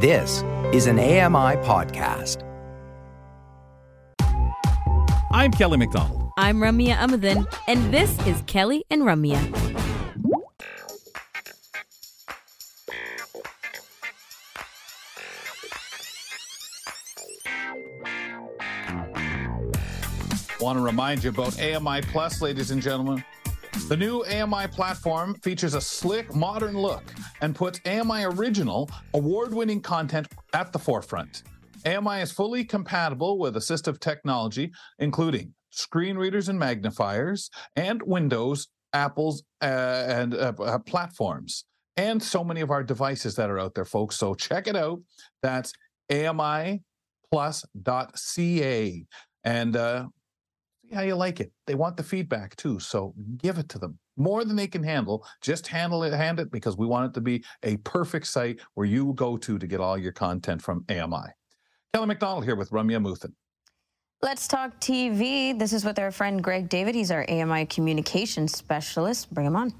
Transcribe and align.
This 0.00 0.44
is 0.72 0.86
an 0.86 1.00
AMI 1.00 1.56
podcast. 1.66 2.44
I'm 5.32 5.50
Kelly 5.50 5.76
McDonald. 5.76 6.30
I'm 6.38 6.58
Ramya 6.58 6.94
Amadin, 6.94 7.52
and 7.66 7.92
this 7.92 8.16
is 8.24 8.40
Kelly 8.46 8.84
and 8.90 9.02
Ramya. 9.02 9.40
Want 20.60 20.78
to 20.78 20.84
remind 20.84 21.24
you 21.24 21.30
about 21.30 21.60
AMI 21.60 22.02
Plus, 22.02 22.40
ladies 22.40 22.70
and 22.70 22.80
gentlemen. 22.80 23.24
The 23.88 23.96
new 23.96 24.24
AMI 24.26 24.68
platform 24.68 25.34
features 25.34 25.74
a 25.74 25.80
slick, 25.80 26.32
modern 26.36 26.78
look 26.78 27.02
and 27.40 27.54
puts 27.54 27.80
AMI 27.86 28.24
original, 28.24 28.90
award 29.14 29.54
winning 29.54 29.80
content 29.80 30.28
at 30.54 30.72
the 30.72 30.78
forefront. 30.78 31.42
AMI 31.86 32.20
is 32.20 32.32
fully 32.32 32.64
compatible 32.64 33.38
with 33.38 33.54
assistive 33.54 34.00
technology, 34.00 34.72
including 34.98 35.54
screen 35.70 36.16
readers 36.16 36.48
and 36.48 36.58
magnifiers, 36.58 37.50
and 37.76 38.02
Windows, 38.02 38.68
Apple's, 38.92 39.42
uh, 39.62 39.64
and 40.08 40.34
uh, 40.34 40.52
uh, 40.58 40.78
platforms, 40.78 41.64
and 41.96 42.22
so 42.22 42.42
many 42.42 42.60
of 42.60 42.70
our 42.70 42.82
devices 42.82 43.36
that 43.36 43.50
are 43.50 43.58
out 43.58 43.74
there, 43.74 43.84
folks. 43.84 44.16
So 44.16 44.34
check 44.34 44.66
it 44.66 44.76
out. 44.76 45.00
That's 45.42 45.72
AMI 46.10 46.82
AMIplus.ca. 47.32 49.06
And 49.44 49.76
uh, 49.76 50.06
see 50.88 50.94
how 50.94 51.02
you 51.02 51.14
like 51.14 51.40
it. 51.40 51.52
They 51.66 51.74
want 51.74 51.96
the 51.96 52.02
feedback 52.02 52.56
too, 52.56 52.78
so 52.78 53.14
give 53.38 53.58
it 53.58 53.68
to 53.70 53.78
them 53.78 53.98
more 54.16 54.44
than 54.44 54.56
they 54.56 54.66
can 54.66 54.82
handle. 54.82 55.26
Just 55.40 55.66
handle 55.66 56.02
it, 56.02 56.12
hand 56.12 56.40
it, 56.40 56.50
because 56.50 56.76
we 56.76 56.86
want 56.86 57.10
it 57.10 57.14
to 57.14 57.20
be 57.20 57.44
a 57.62 57.76
perfect 57.78 58.26
site 58.26 58.60
where 58.74 58.86
you 58.86 59.12
go 59.14 59.36
to 59.36 59.58
to 59.58 59.66
get 59.66 59.80
all 59.80 59.98
your 59.98 60.12
content 60.12 60.62
from 60.62 60.84
AMI. 60.88 61.32
Kelly 61.94 62.06
McDonald 62.06 62.44
here 62.44 62.56
with 62.56 62.70
Ramya 62.70 63.02
Muthan. 63.02 63.32
Let's 64.20 64.48
talk 64.48 64.80
TV. 64.80 65.56
This 65.56 65.72
is 65.72 65.84
with 65.84 65.98
our 65.98 66.10
friend 66.10 66.42
Greg 66.42 66.68
David. 66.68 66.94
He's 66.94 67.12
our 67.12 67.24
AMI 67.30 67.66
communications 67.66 68.56
specialist. 68.56 69.32
Bring 69.32 69.46
him 69.46 69.56
on. 69.56 69.72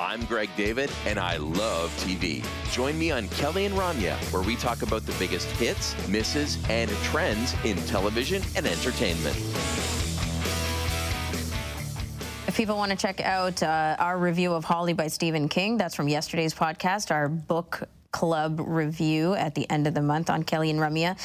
I'm 0.00 0.24
Greg 0.24 0.48
David, 0.56 0.90
and 1.04 1.18
I 1.18 1.36
love 1.36 1.90
TV. 1.98 2.42
Join 2.72 2.98
me 2.98 3.10
on 3.10 3.28
Kelly 3.28 3.66
and 3.66 3.74
Ramya, 3.74 4.16
where 4.32 4.42
we 4.42 4.56
talk 4.56 4.80
about 4.80 5.04
the 5.04 5.12
biggest 5.18 5.46
hits, 5.50 5.94
misses, 6.08 6.56
and 6.70 6.90
trends 7.02 7.54
in 7.64 7.76
television 7.84 8.42
and 8.56 8.64
entertainment. 8.66 9.36
If 12.46 12.54
people 12.56 12.78
want 12.78 12.92
to 12.92 12.96
check 12.96 13.20
out 13.20 13.62
uh, 13.62 13.96
our 13.98 14.16
review 14.16 14.54
of 14.54 14.64
Holly 14.64 14.94
by 14.94 15.08
Stephen 15.08 15.50
King, 15.50 15.76
that's 15.76 15.94
from 15.94 16.08
yesterday's 16.08 16.54
podcast, 16.54 17.10
our 17.10 17.28
book 17.28 17.82
club 18.10 18.58
review 18.64 19.34
at 19.34 19.54
the 19.54 19.68
end 19.68 19.86
of 19.86 19.92
the 19.92 20.00
month 20.00 20.30
on 20.30 20.44
Kelly 20.44 20.70
and 20.70 20.80
Ramya. 20.80 21.18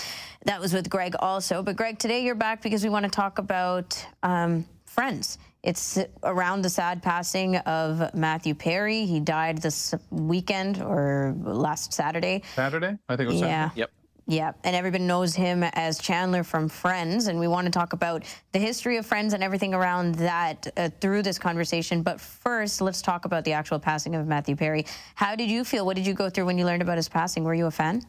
That 0.43 0.59
was 0.59 0.73
with 0.73 0.89
Greg 0.89 1.15
also. 1.19 1.63
But 1.63 1.77
Greg, 1.77 1.97
today 1.97 2.25
you're 2.25 2.35
back 2.35 2.61
because 2.61 2.83
we 2.83 2.89
want 2.89 3.05
to 3.05 3.09
talk 3.09 3.39
about 3.39 4.05
um, 4.21 4.65
Friends. 4.95 5.37
It's 5.66 5.97
around 6.21 6.61
the 6.61 6.69
sad 6.69 7.02
passing 7.02 7.58
of 7.58 8.13
Matthew 8.13 8.53
Perry. 8.53 9.05
He 9.08 9.19
died 9.19 9.58
this 9.58 9.95
weekend 10.11 10.80
or 10.80 11.35
last 11.41 11.91
Saturday. 11.91 12.44
Saturday? 12.53 12.95
I 13.09 13.16
think 13.16 13.30
it 13.30 13.33
was 13.33 13.41
Yeah. 13.41 13.69
Saturday. 13.69 13.80
Yep. 13.80 13.91
Yeah, 14.27 14.52
and 14.63 14.75
everybody 14.75 15.03
knows 15.03 15.35
him 15.35 15.63
as 15.63 15.99
Chandler 15.99 16.44
from 16.44 16.67
Friends, 16.67 17.27
and 17.27 17.39
we 17.39 17.47
want 17.47 17.66
to 17.66 17.72
talk 17.72 17.94
about 17.94 18.23
the 18.53 18.59
history 18.59 18.97
of 18.97 19.05
Friends 19.05 19.33
and 19.33 19.44
everything 19.44 19.75
around 19.75 20.16
that 20.16 20.67
uh, 20.77 20.89
through 20.99 21.22
this 21.22 21.38
conversation. 21.38 22.02
But 22.02 22.19
first, 22.19 22.81
let's 22.81 23.03
talk 23.03 23.25
about 23.25 23.44
the 23.44 23.53
actual 23.53 23.77
passing 23.77 24.16
of 24.16 24.25
Matthew 24.25 24.55
Perry. 24.55 24.85
How 25.13 25.35
did 25.35 25.50
you 25.52 25.63
feel? 25.63 25.85
What 25.85 25.95
did 25.95 26.07
you 26.07 26.16
go 26.16 26.29
through 26.31 26.45
when 26.45 26.57
you 26.57 26.66
learned 26.66 26.81
about 26.81 26.97
his 26.97 27.07
passing? 27.07 27.44
Were 27.44 27.53
you 27.53 27.67
a 27.67 27.72
fan? 27.72 28.02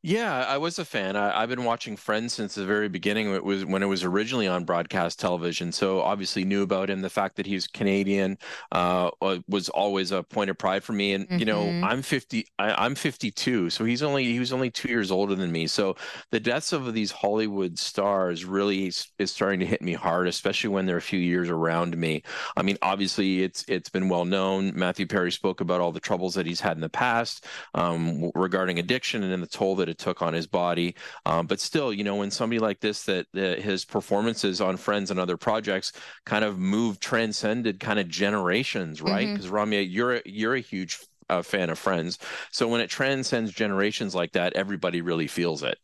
Yeah, 0.00 0.44
I 0.46 0.58
was 0.58 0.78
a 0.78 0.84
fan. 0.84 1.16
I, 1.16 1.42
I've 1.42 1.48
been 1.48 1.64
watching 1.64 1.96
Friends 1.96 2.32
since 2.32 2.54
the 2.54 2.64
very 2.64 2.88
beginning. 2.88 3.34
It 3.34 3.42
was 3.42 3.64
when 3.64 3.82
it 3.82 3.86
was 3.86 4.04
originally 4.04 4.46
on 4.46 4.64
broadcast 4.64 5.18
television. 5.18 5.72
So 5.72 6.00
obviously 6.02 6.44
knew 6.44 6.62
about 6.62 6.88
him. 6.88 7.00
The 7.00 7.10
fact 7.10 7.34
that 7.34 7.46
he's 7.46 7.66
Canadian 7.66 8.38
uh, 8.70 9.10
was 9.48 9.68
always 9.70 10.12
a 10.12 10.22
point 10.22 10.50
of 10.50 10.56
pride 10.58 10.84
for 10.84 10.92
me. 10.92 11.14
And 11.14 11.28
you 11.36 11.44
know, 11.44 11.74
Mhm. 11.74 11.82
I'm 11.82 12.02
50. 12.02 12.46
I, 12.60 12.84
I'm 12.84 12.94
52, 12.94 13.70
so 13.70 13.84
he's 13.84 14.00
only 14.04 14.24
he 14.32 14.38
was 14.38 14.52
only 14.52 14.70
two 14.70 14.88
years 14.88 15.10
older 15.10 15.34
than 15.34 15.50
me. 15.50 15.66
So 15.66 15.96
the 16.30 16.38
deaths 16.38 16.72
of 16.72 16.94
these 16.94 17.10
Hollywood 17.10 17.76
stars 17.76 18.44
really 18.44 18.86
is, 18.86 19.08
is 19.18 19.32
starting 19.32 19.58
to 19.60 19.66
hit 19.66 19.82
me 19.82 19.94
hard, 19.94 20.28
especially 20.28 20.70
when 20.70 20.86
they're 20.86 20.96
a 20.98 21.02
few 21.02 21.18
years 21.18 21.50
around 21.50 21.96
me. 21.96 22.22
I 22.56 22.62
mean, 22.62 22.78
obviously 22.82 23.42
it's 23.42 23.64
it's 23.68 23.88
been 23.90 24.08
well 24.08 24.24
known. 24.24 24.72
Matthew 24.76 25.06
Perry 25.06 25.32
spoke 25.32 25.60
about 25.60 25.80
all 25.80 25.90
the 25.92 25.98
troubles 26.00 26.34
that 26.34 26.46
he's 26.46 26.60
had 26.60 26.76
in 26.76 26.80
the 26.82 26.88
past 26.88 27.46
um, 27.74 28.30
regarding 28.34 28.78
addiction 28.78 29.22
and 29.24 29.42
the 29.42 29.46
toll 29.46 29.74
that 29.76 29.87
it 29.88 29.98
took 29.98 30.22
on 30.22 30.34
his 30.34 30.46
body. 30.46 30.94
Um, 31.26 31.46
but 31.46 31.60
still, 31.60 31.92
you 31.92 32.04
know, 32.04 32.16
when 32.16 32.30
somebody 32.30 32.58
like 32.58 32.80
this, 32.80 33.04
that, 33.04 33.26
that 33.32 33.60
his 33.60 33.84
performances 33.84 34.60
on 34.60 34.76
Friends 34.76 35.10
and 35.10 35.18
other 35.18 35.36
projects 35.36 35.92
kind 36.24 36.44
of 36.44 36.58
moved, 36.58 37.00
transcended 37.00 37.80
kind 37.80 37.98
of 37.98 38.08
generations, 38.08 39.02
right? 39.02 39.32
Because 39.32 39.50
Ramya, 39.50 39.86
you're 39.88 40.16
a, 40.16 40.22
you're 40.24 40.54
a 40.54 40.60
huge 40.60 40.98
uh, 41.28 41.42
fan 41.42 41.70
of 41.70 41.78
Friends, 41.78 42.18
so 42.50 42.68
when 42.68 42.80
it 42.80 42.88
transcends 42.88 43.52
generations 43.52 44.14
like 44.14 44.32
that, 44.32 44.54
everybody 44.54 45.00
really 45.00 45.26
feels 45.26 45.62
it. 45.62 45.78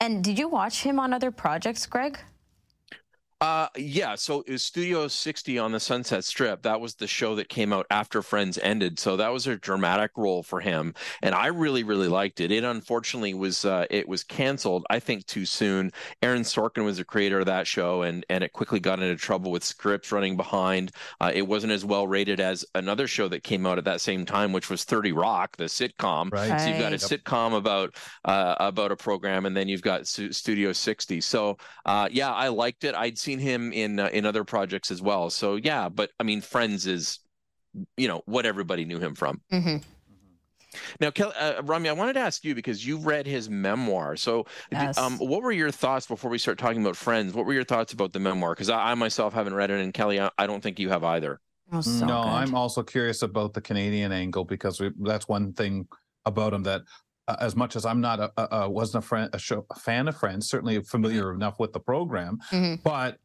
And 0.00 0.24
did 0.24 0.38
you 0.38 0.48
watch 0.48 0.82
him 0.82 0.98
on 0.98 1.12
other 1.12 1.30
projects, 1.30 1.86
Greg? 1.86 2.18
Uh, 3.40 3.68
yeah. 3.74 4.14
So 4.14 4.40
it 4.46 4.50
was 4.52 4.62
Studio 4.62 5.08
60 5.08 5.58
on 5.58 5.72
the 5.72 5.80
Sunset 5.80 6.24
Strip. 6.24 6.60
That 6.62 6.78
was 6.78 6.94
the 6.96 7.06
show 7.06 7.34
that 7.36 7.48
came 7.48 7.72
out 7.72 7.86
after 7.90 8.20
Friends 8.20 8.58
ended. 8.58 8.98
So 8.98 9.16
that 9.16 9.32
was 9.32 9.46
a 9.46 9.56
dramatic 9.56 10.10
role 10.14 10.42
for 10.42 10.60
him, 10.60 10.92
and 11.22 11.34
I 11.34 11.46
really, 11.46 11.82
really 11.82 12.08
liked 12.08 12.40
it. 12.40 12.50
It 12.52 12.64
unfortunately 12.64 13.32
was 13.32 13.64
uh, 13.64 13.86
it 13.88 14.06
was 14.06 14.24
canceled. 14.24 14.84
I 14.90 14.98
think 15.00 15.24
too 15.24 15.46
soon. 15.46 15.90
Aaron 16.22 16.42
Sorkin 16.42 16.84
was 16.84 16.98
the 16.98 17.04
creator 17.04 17.38
of 17.40 17.46
that 17.46 17.66
show, 17.66 18.02
and 18.02 18.26
and 18.28 18.44
it 18.44 18.52
quickly 18.52 18.78
got 18.78 19.00
into 19.00 19.16
trouble 19.16 19.50
with 19.50 19.64
scripts 19.64 20.12
running 20.12 20.36
behind. 20.36 20.92
Uh, 21.18 21.32
it 21.34 21.46
wasn't 21.48 21.72
as 21.72 21.82
well 21.82 22.06
rated 22.06 22.40
as 22.40 22.66
another 22.74 23.06
show 23.06 23.26
that 23.28 23.42
came 23.42 23.64
out 23.64 23.78
at 23.78 23.84
that 23.84 24.02
same 24.02 24.26
time, 24.26 24.52
which 24.52 24.68
was 24.68 24.84
30 24.84 25.12
Rock, 25.12 25.56
the 25.56 25.64
sitcom. 25.64 26.30
Right. 26.30 26.60
So 26.60 26.66
you've 26.68 26.78
got 26.78 26.88
a 26.88 26.90
Right. 26.90 27.00
sitcom 27.00 27.56
about 27.56 27.94
uh, 28.26 28.56
about 28.60 28.92
a 28.92 28.96
program, 28.96 29.46
and 29.46 29.56
then 29.56 29.66
you've 29.66 29.80
got 29.80 30.06
Stu- 30.06 30.30
Studio 30.34 30.74
60. 30.74 31.22
So 31.22 31.56
uh, 31.86 32.06
yeah, 32.12 32.30
I 32.34 32.48
liked 32.48 32.84
it. 32.84 32.94
I'd 32.94 33.16
seen 33.16 33.29
him 33.38 33.72
in 33.72 33.98
uh, 33.98 34.08
in 34.12 34.26
other 34.26 34.44
projects 34.44 34.90
as 34.90 35.00
well. 35.00 35.30
So 35.30 35.56
yeah, 35.56 35.88
but 35.88 36.10
I 36.18 36.22
mean, 36.22 36.40
Friends 36.40 36.86
is 36.86 37.20
you 37.96 38.08
know 38.08 38.22
what 38.26 38.46
everybody 38.46 38.84
knew 38.84 38.98
him 38.98 39.14
from. 39.14 39.40
Mm-hmm. 39.52 39.76
Now, 41.00 41.10
Kelly, 41.10 41.34
uh, 41.38 41.62
Rami, 41.62 41.88
I 41.88 41.92
wanted 41.92 42.12
to 42.12 42.20
ask 42.20 42.44
you 42.44 42.54
because 42.54 42.86
you 42.86 42.98
read 42.98 43.26
his 43.26 43.50
memoir. 43.50 44.14
So, 44.16 44.46
Yes. 44.70 44.96
um, 44.98 45.18
what 45.18 45.42
were 45.42 45.50
your 45.50 45.72
thoughts 45.72 46.06
before 46.06 46.30
we 46.30 46.38
start 46.38 46.58
talking 46.58 46.80
about 46.80 46.96
Friends? 46.96 47.34
What 47.34 47.44
were 47.44 47.52
your 47.52 47.64
thoughts 47.64 47.92
about 47.92 48.12
the 48.12 48.20
memoir? 48.20 48.54
Because 48.54 48.70
I, 48.70 48.92
I 48.92 48.94
myself 48.94 49.34
haven't 49.34 49.54
read 49.54 49.70
it, 49.70 49.80
and 49.80 49.92
Kelly, 49.92 50.20
I, 50.20 50.30
I 50.38 50.46
don't 50.46 50.62
think 50.62 50.78
you 50.78 50.88
have 50.90 51.02
either. 51.02 51.40
Oh, 51.72 51.80
so 51.80 52.06
no, 52.06 52.22
good. 52.22 52.28
I'm 52.28 52.54
also 52.54 52.82
curious 52.82 53.22
about 53.22 53.52
the 53.52 53.60
Canadian 53.60 54.12
angle 54.12 54.44
because 54.44 54.80
we, 54.80 54.90
that's 55.00 55.28
one 55.28 55.52
thing 55.54 55.88
about 56.24 56.52
him 56.52 56.62
that, 56.64 56.82
uh, 57.30 57.36
as 57.40 57.54
much 57.56 57.76
as 57.76 57.84
I'm 57.86 58.00
not 58.00 58.18
a, 58.20 58.32
a, 58.36 58.62
a 58.62 58.70
wasn't 58.70 59.04
a 59.04 59.06
friend 59.06 59.30
a, 59.32 59.38
show, 59.38 59.64
a 59.70 59.78
fan 59.78 60.08
of 60.08 60.16
Friends, 60.16 60.48
certainly 60.48 60.80
familiar 60.82 61.32
enough 61.32 61.58
with 61.58 61.72
the 61.72 61.80
program, 61.80 62.38
Mhm. 62.50 62.82
but 62.82 63.18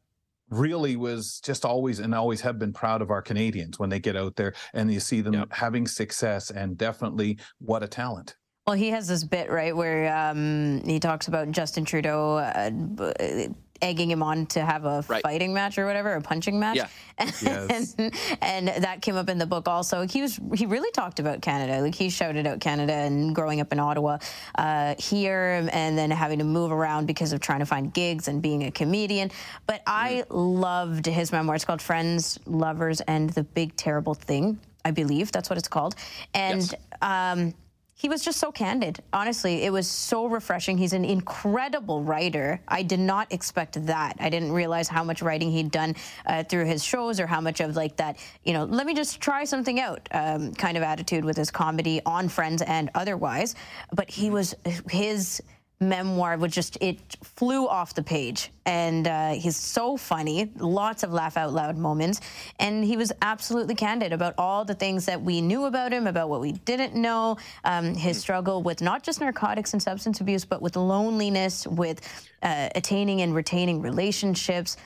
really 0.48 0.94
was 0.94 1.40
just 1.44 1.64
always 1.64 1.98
and 1.98 2.14
always 2.14 2.40
have 2.42 2.56
been 2.58 2.72
proud 2.72 3.02
of 3.02 3.10
our 3.10 3.20
Canadians 3.20 3.78
when 3.80 3.90
they 3.90 3.98
get 3.98 4.14
out 4.16 4.36
there 4.36 4.54
and 4.72 4.92
you 4.92 5.00
see 5.00 5.20
them 5.20 5.34
Yep. 5.34 5.48
having 5.52 5.86
success 5.88 6.50
and 6.50 6.78
definitely 6.78 7.38
what 7.58 7.82
a 7.82 7.88
talent. 7.88 8.36
Well, 8.66 8.76
he 8.76 8.90
has 8.90 9.08
this 9.08 9.24
bit 9.24 9.50
right 9.50 9.74
where 9.76 10.16
um, 10.16 10.82
he 10.84 11.00
talks 11.00 11.26
about 11.28 11.50
Justin 11.50 11.84
Trudeau 11.84 12.36
uh, 12.36 12.70
b- 12.70 13.48
egging 13.82 14.10
him 14.10 14.22
on 14.22 14.46
to 14.46 14.64
have 14.64 14.84
a 14.84 15.04
Right. 15.08 15.22
fighting 15.22 15.52
match 15.54 15.78
or 15.78 15.86
whatever, 15.86 16.14
a 16.14 16.20
punching 16.22 16.58
match. 16.58 16.76
Yeah. 16.76 16.88
Yes. 17.42 17.94
and, 17.98 18.12
and 18.42 18.68
that 18.84 19.00
came 19.00 19.16
up 19.16 19.28
in 19.30 19.38
the 19.38 19.46
book 19.46 19.68
also. 19.68 20.06
He 20.06 20.20
was 20.20 20.38
he 20.54 20.66
really 20.66 20.90
talked 20.90 21.18
about 21.18 21.40
Canada. 21.40 21.80
Like 21.80 21.94
he 21.94 22.10
shouted 22.10 22.46
out 22.46 22.60
Canada 22.60 22.92
and 22.92 23.34
growing 23.34 23.60
up 23.60 23.72
in 23.72 23.78
Ottawa, 23.80 24.18
uh, 24.56 24.94
here, 24.98 25.66
and 25.72 25.96
then 25.96 26.10
having 26.10 26.38
to 26.40 26.44
move 26.44 26.72
around 26.72 27.06
because 27.06 27.32
of 27.32 27.40
trying 27.40 27.60
to 27.60 27.66
find 27.66 27.92
gigs 27.94 28.28
and 28.28 28.42
being 28.42 28.64
a 28.64 28.70
comedian. 28.70 29.30
But 29.66 29.80
I 29.86 30.24
loved 30.28 31.06
his 31.06 31.32
memoir. 31.32 31.54
It's 31.56 31.64
called 31.64 31.80
Friends, 31.82 32.38
Lovers, 32.44 33.00
and 33.02 33.30
the 33.30 33.44
Big 33.44 33.76
Terrible 33.76 34.14
Thing. 34.14 34.58
I 34.84 34.90
believe 34.90 35.32
that's 35.32 35.48
what 35.50 35.58
it's 35.58 35.68
called. 35.68 35.94
And 36.34 36.60
Yes. 36.60 36.74
um, 37.02 37.54
he 37.98 38.10
was 38.10 38.22
just 38.22 38.38
so 38.38 38.52
candid. 38.52 39.02
Honestly, 39.14 39.62
it 39.62 39.72
was 39.72 39.88
so 39.88 40.26
refreshing. 40.26 40.76
He's 40.76 40.92
an 40.92 41.04
incredible 41.04 42.02
writer. 42.02 42.60
I 42.68 42.82
did 42.82 43.00
not 43.00 43.32
expect 43.32 43.86
that. 43.86 44.16
I 44.20 44.28
didn't 44.28 44.52
realize 44.52 44.86
how 44.86 45.02
much 45.02 45.22
writing 45.22 45.50
he'd 45.50 45.70
done 45.70 45.96
uh, 46.26 46.44
through 46.44 46.66
his 46.66 46.84
shows 46.84 47.18
or 47.18 47.26
how 47.26 47.40
much 47.40 47.60
of 47.60 47.74
like 47.74 47.96
that, 47.96 48.18
you 48.44 48.52
know, 48.52 48.64
let 48.64 48.86
me 48.86 48.92
just 48.92 49.22
try 49.22 49.44
something 49.44 49.80
out 49.80 50.06
um, 50.12 50.52
kind 50.52 50.76
of 50.76 50.82
attitude 50.82 51.24
with 51.24 51.38
his 51.38 51.50
comedy 51.50 52.02
on 52.04 52.28
Friends 52.28 52.60
and 52.60 52.90
otherwise. 52.94 53.54
But 53.94 54.10
he 54.10 54.28
was 54.28 54.54
his 54.90 55.42
memoir 55.80 56.38
was 56.38 56.52
just 56.52 56.78
it 56.80 56.98
flew 57.22 57.68
off 57.68 57.94
the 57.94 58.02
page. 58.02 58.50
And 58.64 59.06
uh, 59.06 59.30
he's 59.30 59.56
so 59.56 59.96
funny 59.96 60.50
lots 60.56 61.02
of 61.02 61.12
laugh 61.12 61.36
out 61.36 61.52
loud 61.52 61.76
moments. 61.76 62.20
And 62.58 62.84
he 62.84 62.96
was 62.96 63.12
absolutely 63.22 63.74
candid 63.74 64.12
about 64.12 64.34
all 64.38 64.64
the 64.64 64.74
things 64.74 65.06
that 65.06 65.20
we 65.20 65.40
knew 65.40 65.64
about 65.66 65.92
him 65.92 66.06
about 66.06 66.28
what 66.28 66.40
we 66.40 66.52
didn't 66.52 66.94
know 66.94 67.36
um, 67.64 67.94
his 67.94 68.18
struggle 68.18 68.62
with 68.62 68.80
not 68.80 69.02
just 69.02 69.20
narcotics 69.20 69.72
and 69.72 69.82
substance 69.82 70.20
abuse 70.20 70.44
but 70.44 70.62
with 70.62 70.76
loneliness 70.76 71.66
with 71.66 72.00
uh, 72.42 72.68
attaining 72.74 73.22
and 73.22 73.34
retaining 73.34 73.82
relationships. 73.82 74.76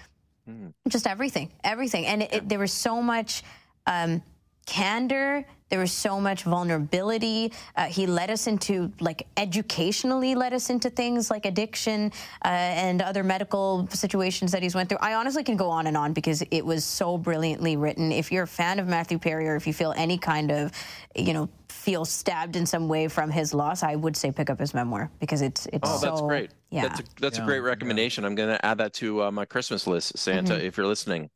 Just 0.88 1.06
everything 1.06 1.52
everything. 1.62 2.06
And 2.06 2.22
it, 2.22 2.32
it, 2.32 2.48
there 2.48 2.58
was 2.58 2.72
so 2.72 3.00
much 3.00 3.44
um, 3.86 4.22
candor 4.66 5.46
there 5.70 5.78
was 5.78 5.92
so 5.92 6.20
much 6.20 6.42
vulnerability 6.42 7.52
uh, 7.76 7.86
he 7.86 8.06
led 8.06 8.30
us 8.30 8.46
into 8.46 8.92
like 9.00 9.26
educationally 9.36 10.34
led 10.34 10.52
us 10.52 10.68
into 10.70 10.90
things 10.90 11.30
like 11.30 11.46
addiction 11.46 12.12
uh, 12.44 12.48
and 12.48 13.00
other 13.00 13.22
medical 13.22 13.86
situations 13.90 14.52
that 14.52 14.62
he's 14.62 14.74
went 14.74 14.88
through 14.88 14.98
i 15.00 15.14
honestly 15.14 15.42
can 15.44 15.56
go 15.56 15.70
on 15.70 15.86
and 15.86 15.96
on 15.96 16.12
because 16.12 16.42
it 16.50 16.62
was 16.66 16.84
so 16.84 17.16
brilliantly 17.16 17.76
written 17.76 18.10
if 18.12 18.30
you're 18.32 18.44
a 18.44 18.46
fan 18.48 18.78
of 18.78 18.86
matthew 18.88 19.18
perry 19.18 19.48
or 19.48 19.56
if 19.56 19.66
you 19.66 19.72
feel 19.72 19.92
any 19.96 20.18
kind 20.18 20.50
of 20.50 20.72
you 21.14 21.32
know 21.32 21.48
feel 21.68 22.04
stabbed 22.04 22.56
in 22.56 22.66
some 22.66 22.88
way 22.88 23.08
from 23.08 23.30
his 23.30 23.54
loss 23.54 23.82
i 23.82 23.94
would 23.94 24.16
say 24.16 24.30
pick 24.32 24.50
up 24.50 24.58
his 24.58 24.74
memoir 24.74 25.10
because 25.20 25.40
it's 25.40 25.66
it's 25.72 25.88
Oh, 25.88 25.96
so 25.96 26.06
that's 26.06 26.20
great. 26.22 26.50
yeah 26.70 26.82
That's 26.88 27.00
a, 27.00 27.04
that's 27.20 27.38
Yeah, 27.38 27.44
a 27.44 27.46
great 27.46 27.56
yeah. 27.58 27.62
recommendation. 27.72 28.24
I'm 28.24 28.34
going 28.34 28.48
to 28.50 28.64
add 28.64 28.78
that 28.78 28.92
to 28.94 29.22
uh, 29.24 29.30
my 29.30 29.44
Christmas 29.44 29.86
list, 29.86 30.16
Santa, 30.18 30.54
Mm-hmm. 30.54 30.66
if 30.66 30.76
you're 30.76 30.86
listening. 30.86 31.30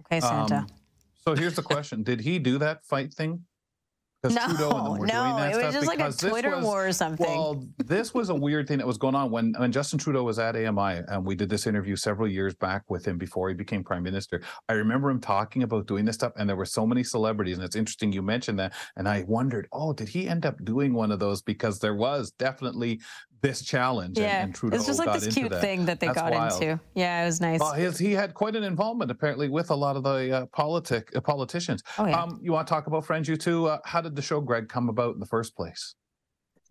okay 0.00 0.20
santa 0.20 0.56
Um, 0.58 0.66
so 1.24 1.34
here's 1.34 1.54
the 1.54 1.62
question: 1.62 2.02
Did 2.02 2.20
he 2.20 2.38
do 2.38 2.58
that 2.58 2.84
fight 2.84 3.12
thing? 3.14 3.44
'Cause 4.24 4.34
No, 4.34 4.46
Trudeau 4.46 4.70
and 4.70 4.86
them 4.86 4.98
were 4.98 5.06
no, 5.06 5.22
doing 5.22 5.36
that 5.36 5.52
it 5.52 5.64
was 5.66 5.74
just 5.74 5.86
like 5.86 6.00
a 6.00 6.10
Twitter 6.10 6.56
was- 6.56 6.64
war 6.64 6.86
or 6.86 6.92
something. 6.92 7.26
Well, 7.26 7.62
this 7.76 8.14
was 8.14 8.30
a 8.30 8.34
weird 8.34 8.66
thing 8.66 8.78
that 8.78 8.86
was 8.86 8.96
going 8.96 9.14
on 9.14 9.30
when 9.30 9.52
when 9.58 9.70
Justin 9.70 9.98
Trudeau 9.98 10.22
was 10.22 10.38
at 10.38 10.56
AMI, 10.56 11.02
and 11.08 11.26
we 11.26 11.34
did 11.34 11.50
this 11.50 11.66
interview 11.66 11.94
several 11.94 12.26
years 12.26 12.54
back 12.54 12.84
with 12.88 13.04
him 13.06 13.18
before 13.18 13.50
he 13.50 13.54
became 13.54 13.84
prime 13.84 14.02
minister. 14.02 14.40
I 14.66 14.72
remember 14.72 15.10
him 15.10 15.20
talking 15.20 15.62
about 15.62 15.86
doing 15.86 16.06
this 16.06 16.14
stuff, 16.14 16.32
and 16.36 16.48
there 16.48 16.56
were 16.56 16.64
so 16.64 16.86
many 16.86 17.04
celebrities, 17.04 17.58
and 17.58 17.64
it's 17.66 17.76
interesting 17.76 18.12
you 18.12 18.22
mentioned 18.22 18.58
that. 18.60 18.72
And 18.96 19.06
I 19.06 19.24
wondered, 19.28 19.68
oh, 19.72 19.92
did 19.92 20.08
he 20.08 20.26
end 20.26 20.46
up 20.46 20.56
doing 20.64 20.94
one 20.94 21.12
of 21.12 21.18
those? 21.18 21.42
Because 21.42 21.78
there 21.80 21.94
was 21.94 22.30
definitely 22.38 23.00
this 23.44 23.62
challenge, 23.62 24.18
yeah 24.18 24.42
and 24.44 24.54
Trudeau 24.54 24.76
it's 24.76 24.86
just 24.86 24.98
like 24.98 25.12
this 25.20 25.32
cute 25.34 25.50
that. 25.50 25.60
thing 25.60 25.84
that 25.84 26.00
they 26.00 26.06
That's 26.08 26.18
got 26.22 26.32
wild. 26.32 26.62
into 26.62 26.80
yeah 26.94 27.22
it 27.22 27.26
was 27.26 27.40
nice 27.48 27.60
Well, 27.60 27.74
his, 27.74 27.98
he 27.98 28.12
had 28.12 28.32
quite 28.32 28.56
an 28.56 28.64
involvement 28.64 29.10
apparently 29.10 29.48
with 29.48 29.70
a 29.70 29.74
lot 29.84 29.94
of 29.96 30.02
the 30.02 30.20
uh, 30.36 30.46
politic 30.46 31.04
uh, 31.14 31.20
politicians. 31.20 31.82
oh 31.98 32.06
yeah 32.06 32.22
Um, 32.22 32.40
you 32.42 32.52
want 32.52 32.66
to 32.66 32.72
talk 32.74 32.86
about 32.86 33.04
Friends 33.04 33.28
You 33.28 33.36
Two? 33.36 33.66
Uh, 33.66 33.78
how 33.84 34.00
did 34.00 34.16
the 34.16 34.22
show, 34.22 34.40
Greg, 34.40 34.68
come 34.68 34.88
about 34.88 35.12
in 35.14 35.20
the 35.20 35.26
first 35.36 35.54
place? 35.56 35.94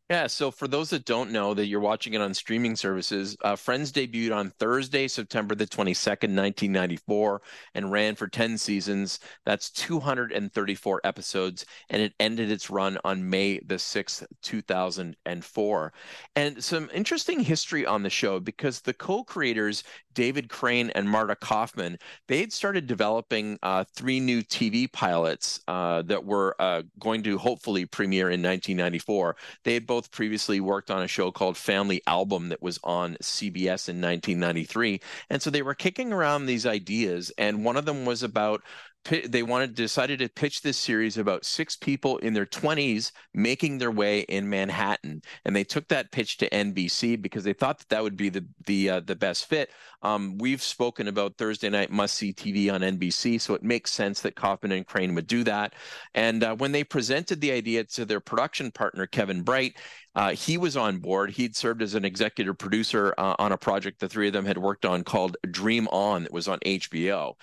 Yeah, 0.09 0.27
so 0.27 0.51
for 0.51 0.67
those 0.67 0.89
that 0.89 1.05
don't 1.05 1.31
know 1.31 1.53
that 1.53 1.65
you're 1.67 1.79
watching 1.79 2.13
it 2.13 2.21
on 2.21 2.33
streaming 2.33 2.75
services, 2.75 3.37
uh, 3.43 3.55
Friends 3.55 3.91
debuted 3.91 4.35
on 4.35 4.51
Thursday, 4.59 5.07
September 5.07 5.55
the 5.55 5.65
22nd, 5.65 6.35
1994, 6.35 7.41
and 7.73 7.89
ran 7.91 8.13
for 8.15 8.27
10 8.27 8.57
seasons. 8.57 9.19
That's 9.45 9.71
234 9.71 11.01
episodes, 11.05 11.65
and 11.89 12.01
it 12.01 12.13
ended 12.19 12.51
its 12.51 12.69
run 12.69 12.99
on 13.05 13.27
May 13.27 13.59
the 13.65 13.79
6th, 13.79 14.25
2004. 14.43 15.93
And 16.35 16.61
some 16.63 16.89
interesting 16.93 17.39
history 17.39 17.85
on 17.85 18.03
the 18.03 18.09
show 18.09 18.39
because 18.41 18.81
the 18.81 18.93
co-creators, 18.93 19.83
David 20.13 20.49
Crane 20.49 20.89
and 20.91 21.09
Marta 21.09 21.35
Kauffman, 21.35 21.97
they 22.27 22.39
had 22.39 22.53
started 22.53 22.87
developing 22.87 23.57
uh, 23.63 23.83
three 23.95 24.19
new 24.19 24.41
TV 24.43 24.91
pilots 24.91 25.61
uh, 25.67 26.01
that 26.03 26.23
were 26.23 26.55
uh, 26.59 26.83
going 26.99 27.23
to 27.23 27.37
hopefully 27.37 27.85
premiere 27.85 28.29
in 28.29 28.41
1994. 28.41 29.35
They 29.63 29.73
had 29.73 29.87
both 29.93 30.09
previously 30.09 30.59
worked 30.59 30.89
on 30.89 31.03
a 31.03 31.07
show 31.07 31.29
called 31.29 31.55
Family 31.55 32.01
Album 32.07 32.49
that 32.49 32.63
was 32.63 32.79
on 32.83 33.15
CBS 33.21 33.87
in 33.87 34.01
1993. 34.01 34.99
And 35.29 35.39
so 35.39 35.51
they 35.51 35.61
were 35.61 35.75
kicking 35.75 36.11
around 36.11 36.47
these 36.47 36.65
ideas. 36.65 37.31
And 37.37 37.63
one 37.63 37.77
of 37.77 37.85
them 37.85 38.03
was 38.03 38.23
about 38.23 38.63
they 39.03 39.43
wanted 39.43 39.75
decided 39.75 40.19
to 40.19 40.29
pitch 40.29 40.61
this 40.61 40.77
series 40.77 41.17
about 41.17 41.45
six 41.45 41.75
people 41.75 42.17
in 42.19 42.33
their 42.33 42.45
20s 42.45 43.11
making 43.33 43.77
their 43.77 43.91
way 43.91 44.21
in 44.21 44.49
Manhattan, 44.49 45.21
and 45.45 45.55
they 45.55 45.63
took 45.63 45.87
that 45.89 46.11
pitch 46.11 46.37
to 46.37 46.49
NBC 46.49 47.21
because 47.21 47.43
they 47.43 47.53
thought 47.53 47.79
that 47.79 47.89
that 47.89 48.03
would 48.03 48.15
be 48.15 48.29
the 48.29 48.45
the 48.65 48.89
uh, 48.89 48.99
the 49.01 49.15
best 49.15 49.45
fit. 49.45 49.71
Um, 50.01 50.37
we've 50.37 50.61
spoken 50.61 51.07
about 51.07 51.37
Thursday 51.37 51.69
night 51.69 51.91
must 51.91 52.15
see 52.15 52.33
TV 52.33 52.71
on 52.71 52.81
NBC, 52.81 53.39
so 53.39 53.53
it 53.53 53.63
makes 53.63 53.91
sense 53.91 54.21
that 54.21 54.35
Kauffman 54.35 54.71
and 54.71 54.85
Crane 54.85 55.15
would 55.15 55.27
do 55.27 55.43
that. 55.43 55.73
And 56.13 56.43
uh, 56.43 56.55
when 56.55 56.71
they 56.71 56.83
presented 56.83 57.41
the 57.41 57.51
idea 57.51 57.83
to 57.85 58.05
their 58.05 58.19
production 58.19 58.71
partner 58.71 59.05
Kevin 59.05 59.41
Bright, 59.43 59.77
uh, 60.15 60.31
he 60.31 60.57
was 60.57 60.77
on 60.77 60.99
board. 60.99 61.31
He'd 61.31 61.55
served 61.55 61.81
as 61.81 61.95
an 61.95 62.05
executive 62.05 62.57
producer 62.57 63.13
uh, 63.17 63.35
on 63.39 63.51
a 63.51 63.57
project 63.57 63.99
the 63.99 64.09
three 64.09 64.27
of 64.27 64.33
them 64.33 64.45
had 64.45 64.57
worked 64.57 64.85
on 64.85 65.03
called 65.03 65.37
Dream 65.49 65.87
On, 65.87 66.23
that 66.23 66.33
was 66.33 66.47
on 66.47 66.59
HBO. 66.59 67.33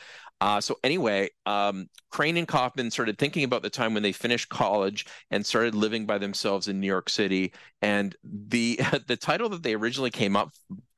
Uh, 0.40 0.60
so 0.60 0.78
anyway, 0.82 1.28
um, 1.44 1.88
Crane 2.10 2.37
and 2.37 2.48
Kauffman 2.48 2.90
started 2.90 3.19
thinking 3.19 3.44
about 3.44 3.62
the 3.62 3.70
time 3.70 3.92
when 3.92 4.02
they 4.02 4.12
finished 4.12 4.48
college 4.48 5.04
and 5.31 5.44
started 5.44 5.75
living 5.75 6.06
by 6.06 6.19
themselves 6.19 6.66
in 6.66 6.81
New 6.81 6.87
York 6.87 7.10
City. 7.10 7.52
And 7.82 8.16
the 8.25 8.81
the 9.06 9.16
title 9.16 9.48
that 9.50 9.62
they 9.62 9.75
originally 9.75 10.10
came 10.10 10.37
up 10.37 10.52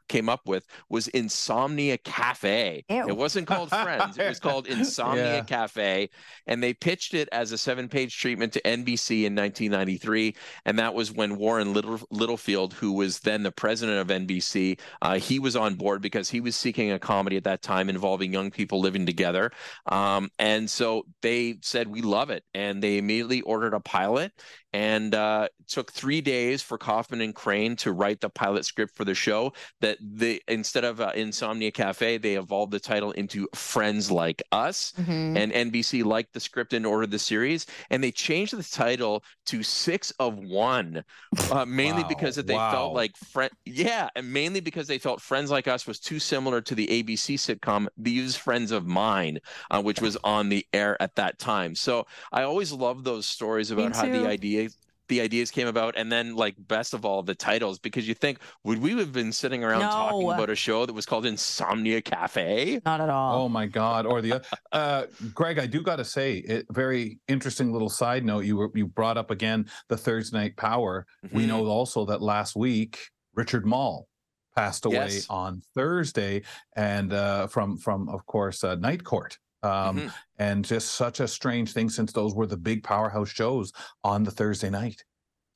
came 0.09 0.29
up 0.29 0.47
with 0.47 0.67
was 0.89 1.09
Insomnia 1.09 1.99
Cafe. 1.99 2.85
Ew. 2.89 3.09
It 3.09 3.17
wasn't 3.17 3.47
called 3.47 3.71
Friends; 3.71 4.19
it 4.19 4.29
was 4.29 4.41
called 4.41 4.67
Insomnia 4.67 5.37
Yeah. 5.37 5.43
Cafe, 5.43 6.11
and 6.47 6.63
they 6.63 6.75
pitched 6.75 7.15
it 7.15 7.29
as 7.33 7.53
a 7.53 7.59
seven-page 7.59 8.17
treatment 8.19 8.53
to 8.55 8.61
NBC 8.63 9.25
in 9.25 9.35
1993. 9.35 10.37
And 10.65 10.79
that 10.79 10.95
was 10.95 11.13
when 11.13 11.37
Warren 11.37 11.73
Little, 11.73 12.01
Littlefield, 12.11 12.75
who 12.75 12.93
was 12.93 13.21
then 13.21 13.43
the 13.43 13.53
president 13.53 13.99
of 13.99 14.09
NBC, 14.09 14.79
uh, 15.03 15.19
he 15.19 15.39
was 15.39 15.57
on 15.57 15.75
board 15.75 16.03
because 16.03 16.29
he 16.29 16.41
was 16.41 16.57
seeking 16.57 16.93
a 16.93 16.99
comedy 16.99 17.37
at 17.37 17.45
that 17.45 17.63
time 17.63 17.89
involving 17.89 18.33
young 18.33 18.51
people 18.51 18.81
living 18.81 19.07
together. 19.07 19.51
Um, 19.87 20.31
and 20.39 20.69
so 20.71 21.05
they 21.23 21.59
said, 21.63 21.89
"We 21.89 22.03
love 22.03 22.31
it," 22.31 22.45
and 22.55 22.83
they 22.83 22.99
immediately 22.99 23.41
ordered 23.43 23.75
a 23.75 23.81
pilot. 23.81 24.33
And 24.73 25.15
uh, 25.15 25.49
it 25.61 25.69
took 25.69 25.93
three 25.93 26.21
days 26.21 26.63
for 26.63 26.79
Kauffman 26.79 27.21
and 27.21 27.35
Crane 27.35 27.77
to 27.77 27.93
write 27.93 28.21
the 28.21 28.31
pilot 28.31 28.65
script 28.65 28.97
for 28.97 29.05
the 29.05 29.15
show. 29.15 29.53
That 29.81 29.99
they 30.01 30.41
instead 30.49 30.85
of 30.85 31.01
uh, 31.01 31.13
Insomnia 31.15 31.71
Cafe, 31.71 32.19
they 32.19 32.37
evolved 32.37 32.73
the 32.73 32.81
title 32.81 33.13
into 33.13 33.49
Friends 33.55 34.11
Like 34.11 34.43
Us 34.53 34.93
Mhm. 34.97 35.35
and 35.35 35.53
NBC 35.53 36.03
liked 36.03 36.33
the 36.35 36.41
script 36.41 36.73
and 36.75 36.85
ordered 36.87 37.11
the 37.11 37.19
series, 37.19 37.67
and 37.91 38.03
they 38.03 38.13
changed 38.13 38.57
the 38.57 38.63
title 38.63 39.25
to 39.47 39.63
Six 39.63 40.11
of 40.13 40.39
One, 40.39 41.05
uh, 41.51 41.65
mainly 41.67 42.03
Wow, 42.03 42.05
because 42.05 42.37
that 42.37 42.47
they 42.47 42.59
wow. 42.59 42.59
felt 42.59 42.93
like 42.93 43.17
friend, 43.17 43.51
yeah, 43.65 44.09
and 44.17 44.33
mainly 44.33 44.61
because 44.61 44.87
they 44.87 44.99
felt 44.99 45.21
Friends 45.21 45.51
Like 45.51 45.69
Us 45.69 45.87
was 45.87 45.99
too 46.01 46.19
similar 46.19 46.61
to 46.63 46.75
the 46.75 46.89
ABC 46.91 47.35
sitcom 47.37 47.89
These 47.97 48.37
Friends 48.37 48.71
of 48.71 48.87
Mine, 48.87 49.39
uh, 49.71 49.83
which 49.83 50.01
was 50.01 50.17
on 50.25 50.49
the 50.49 50.67
air 50.73 51.01
at 51.03 51.15
that 51.17 51.39
time. 51.39 51.75
So 51.75 52.07
I 52.33 52.43
always 52.43 52.73
love 52.73 53.05
those 53.05 53.27
stories 53.27 53.71
about 53.71 53.93
how 53.93 54.07
too. 54.07 54.09
the 54.09 54.27
idea. 54.27 54.62
The 55.09 55.21
ideas 55.21 55.51
came 55.51 55.67
about, 55.67 55.95
and 55.97 56.11
then, 56.13 56.37
like, 56.37 56.55
best 56.59 56.95
of 56.95 57.05
all, 57.05 57.23
the 57.23 57.35
titles, 57.35 57.79
because 57.79 58.07
you 58.07 58.15
think, 58.15 58.39
would 58.65 58.79
we 58.81 58.97
have 58.99 59.13
been 59.13 59.33
sitting 59.33 59.65
around 59.65 59.81
talking 59.91 60.31
about 60.31 60.49
a 60.49 60.55
show 60.55 60.87
that 60.87 60.93
was 60.93 61.07
called 61.07 61.27
Insomnia 61.27 62.01
Cafe? 62.01 62.81
not 62.85 63.01
at 63.01 63.11
all 63.11 63.43
Oh 63.45 63.49
my 63.49 63.67
God! 63.67 64.07
Or 64.07 64.21
the 64.23 64.43
uh, 64.71 65.07
Greg, 65.35 65.59
I 65.59 65.67
do 65.67 65.83
got 65.83 65.97
to 65.97 66.05
say, 66.05 66.37
it, 66.39 66.67
very 66.71 67.19
interesting 67.29 67.73
little 67.73 67.89
side 67.89 68.25
note. 68.25 68.45
You 68.45 68.57
were 68.57 68.71
you 68.75 68.87
brought 68.87 69.17
up 69.19 69.31
again 69.31 69.69
the 69.89 69.97
Thursday 69.97 70.39
Night 70.39 70.57
Power. 70.57 71.07
We 71.31 71.45
Mhm. 71.45 71.49
know 71.49 71.67
also 71.67 72.05
that 72.07 72.23
last 72.23 72.55
week 72.57 72.99
Richard 73.35 73.67
Moll 73.67 74.09
passed 74.55 74.85
away 74.87 74.97
Yes. 74.97 75.27
on 75.29 75.63
Thursday, 75.75 76.43
and 76.77 77.13
uh, 77.13 77.49
from 77.49 77.77
from 77.77 78.09
of 78.09 78.25
course 78.27 78.63
uh, 78.63 78.77
Night 78.77 79.03
Court. 79.03 79.37
Um, 79.63 79.99
Mhm. 80.01 80.13
And 80.39 80.65
just 80.65 80.93
such 80.95 81.21
a 81.21 81.29
strange 81.29 81.73
thing 81.73 81.89
since 81.89 82.13
those 82.13 82.35
were 82.35 82.47
the 82.47 82.57
big 82.57 82.83
powerhouse 82.83 83.29
shows 83.29 83.73
on 84.03 84.25
the 84.25 84.31
Thursday 84.31 84.71
night. 84.71 85.05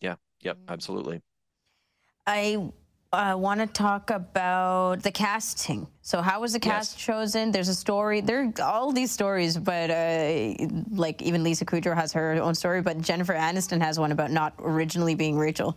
Yeah. 0.00 0.14
Yep, 0.42 0.58
absolutely. 0.68 1.22
I 2.26 2.70
uh, 3.12 3.34
want 3.38 3.60
to 3.60 3.66
talk 3.66 4.10
about 4.10 5.02
the 5.02 5.10
casting. 5.10 5.86
So, 6.02 6.20
how 6.22 6.40
was 6.40 6.52
the 6.52 6.60
cast 6.60 6.94
Yes. 6.96 7.04
chosen? 7.04 7.50
There's 7.52 7.68
a 7.68 7.74
story. 7.74 8.20
There 8.20 8.42
are 8.44 8.62
all 8.62 8.92
these 8.92 9.10
stories, 9.10 9.56
but 9.56 9.90
uh, 9.90 10.54
like 10.90 11.22
even 11.22 11.42
Lisa 11.42 11.64
Kudrow 11.64 11.94
has 11.94 12.12
her 12.12 12.32
own 12.34 12.54
story, 12.54 12.82
but 12.82 13.00
Jennifer 13.00 13.32
Aniston 13.34 13.80
has 13.80 13.98
one 13.98 14.12
about 14.12 14.30
not 14.30 14.54
originally 14.58 15.14
being 15.14 15.38
Rachel. 15.38 15.76